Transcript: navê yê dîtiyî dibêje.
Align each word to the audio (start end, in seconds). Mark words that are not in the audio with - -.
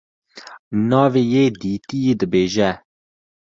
navê 0.89 1.21
yê 1.31 1.45
dîtiyî 1.61 2.13
dibêje. 2.19 2.71